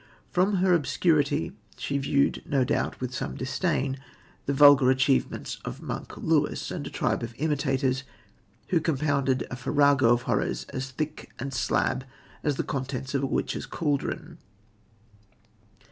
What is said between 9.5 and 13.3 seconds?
a farrago of horrors as thick and slab as the contents of a